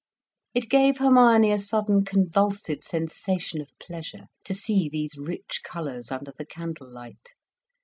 It 0.55 0.67
gave 0.67 0.97
Hermione 0.97 1.51
a 1.51 1.59
sudden 1.59 2.03
convulsive 2.03 2.83
sensation 2.83 3.61
of 3.61 3.69
pleasure, 3.79 4.29
to 4.45 4.53
see 4.55 4.89
these 4.89 5.15
rich 5.15 5.61
colours 5.63 6.09
under 6.11 6.31
the 6.35 6.43
candle 6.47 6.91
light. 6.91 7.35